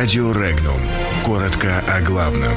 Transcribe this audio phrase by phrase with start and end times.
[0.00, 0.80] Радио Регнум.
[1.26, 2.56] Коротко о главном.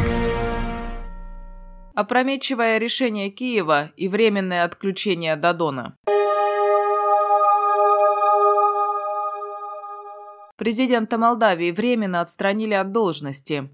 [1.96, 5.98] Опрометчивое решение Киева и временное отключение Додона.
[10.56, 13.72] Президента Молдавии временно отстранили от должности.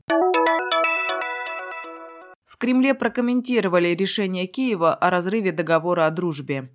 [2.45, 6.69] В Кремле прокомментировали решение Киева о разрыве договора о дружбе.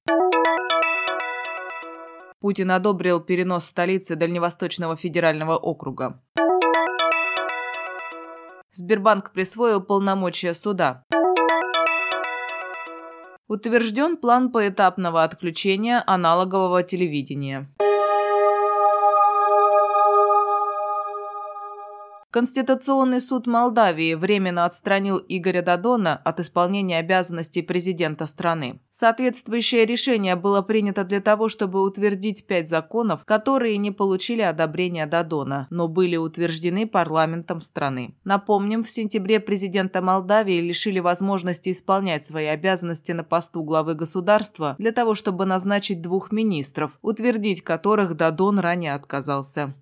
[2.42, 6.20] Путин одобрил перенос столицы Дальневосточного федерального округа.
[8.74, 11.04] Сбербанк присвоил полномочия суда.
[13.46, 17.70] Утвержден план поэтапного отключения аналогового телевидения.
[22.32, 28.80] Конституционный суд Молдавии временно отстранил Игоря Дадона от исполнения обязанностей президента страны.
[28.90, 35.66] Соответствующее решение было принято для того, чтобы утвердить пять законов, которые не получили одобрения Дадона,
[35.68, 38.14] но были утверждены парламентом страны.
[38.24, 44.92] Напомним, в сентябре президента Молдавии лишили возможности исполнять свои обязанности на посту главы государства для
[44.92, 49.74] того, чтобы назначить двух министров, утвердить которых Дадон ранее отказался.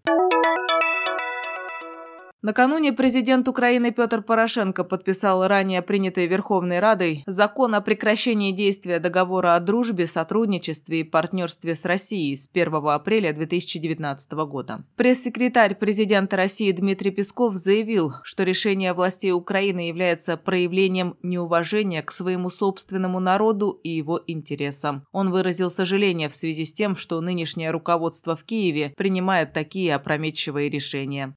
[2.42, 9.56] Накануне президент Украины Петр Порошенко подписал ранее принятый Верховной Радой закон о прекращении действия договора
[9.56, 14.84] о дружбе, сотрудничестве и партнерстве с Россией с 1 апреля 2019 года.
[14.96, 22.48] Пресс-секретарь президента России Дмитрий Песков заявил, что решение властей Украины является проявлением неуважения к своему
[22.48, 25.04] собственному народу и его интересам.
[25.12, 30.70] Он выразил сожаление в связи с тем, что нынешнее руководство в Киеве принимает такие опрометчивые
[30.70, 31.34] решения.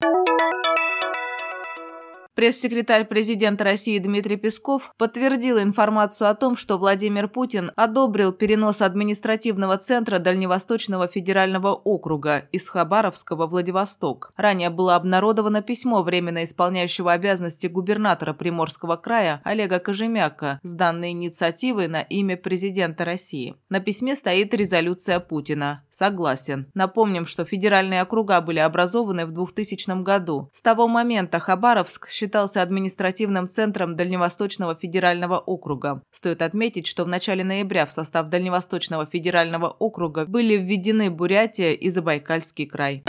[2.35, 9.77] Пресс-секретарь президента России Дмитрий Песков подтвердил информацию о том, что Владимир Путин одобрил перенос административного
[9.77, 14.33] центра Дальневосточного федерального округа из Хабаровского Владивосток.
[14.35, 21.87] Ранее было обнародовано письмо временно исполняющего обязанности губернатора Приморского края Олега Кожемяка с данной инициативой
[21.87, 23.55] на имя президента России.
[23.69, 25.83] На письме стоит резолюция Путина.
[25.91, 26.65] Согласен.
[26.73, 30.49] Напомним, что федеральные округа были образованы в 2000 году.
[30.51, 36.03] С того момента Хабаровск считался административным центром Дальневосточного федерального округа.
[36.09, 41.89] Стоит отметить, что в начале ноября в состав Дальневосточного федерального округа были введены Бурятия и
[41.89, 43.03] Забайкальский край.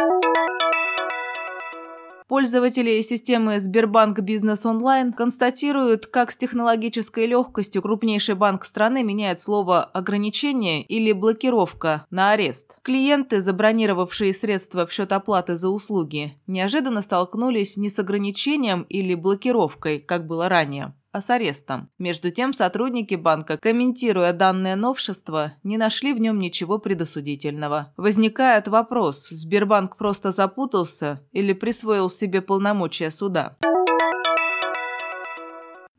[2.34, 9.84] Пользователи системы Сбербанк Бизнес Онлайн констатируют, как с технологической легкостью крупнейший банк страны меняет слово
[9.84, 12.76] «ограничение» или «блокировка» на арест.
[12.82, 20.00] Клиенты, забронировавшие средства в счет оплаты за услуги, неожиданно столкнулись не с ограничением или блокировкой,
[20.00, 21.90] как было ранее, а с арестом.
[21.96, 27.92] Между тем, сотрудники банка, комментируя данное новшество, не нашли в нем ничего предосудительного.
[27.96, 33.56] Возникает вопрос, Сбербанк просто запутался или присвоил себе полномочия суда?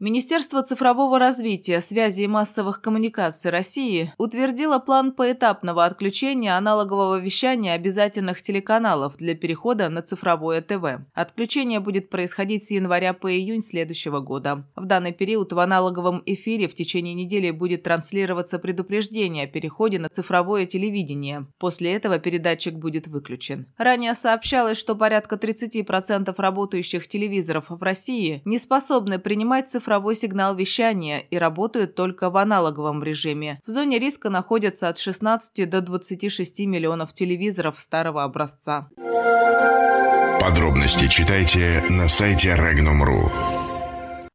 [0.05, 8.39] Министерство цифрового развития, связи и массовых коммуникаций России утвердило план поэтапного отключения аналогового вещания обязательных
[8.43, 11.03] телеканалов для перехода на цифровое ТВ.
[11.15, 14.67] Отключение будет происходить с января по июнь следующего года.
[14.75, 20.09] В данный период в аналоговом эфире в течение недели будет транслироваться предупреждение о переходе на
[20.09, 21.47] цифровое телевидение.
[21.57, 23.73] После этого передатчик будет выключен.
[23.79, 30.55] Ранее сообщалось, что порядка 30% работающих телевизоров в России не способны принимать цифровое цифровой сигнал
[30.55, 33.61] вещания и работают только в аналоговом режиме.
[33.65, 38.89] В зоне риска находятся от 16 до 26 миллионов телевизоров старого образца.
[40.41, 43.54] Подробности читайте на сайте Regnum.ru.